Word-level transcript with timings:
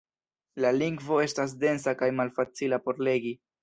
La 0.65 0.71
lingvo 0.77 1.21
estas 1.27 1.55
densa 1.67 1.97
kaj 2.03 2.13
malfacila 2.25 2.85
por 2.89 3.09
legi. 3.13 3.41